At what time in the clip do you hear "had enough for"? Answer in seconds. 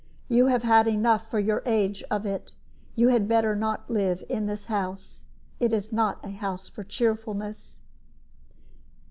0.63-1.37